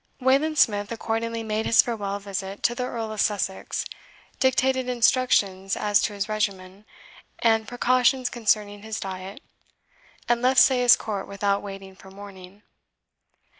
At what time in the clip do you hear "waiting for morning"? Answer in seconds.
11.61-12.63